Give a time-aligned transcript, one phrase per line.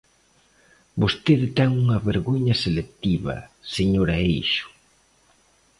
[1.01, 3.35] Vostede ten unha vergoña selectiva,
[3.75, 4.67] señora Eixo.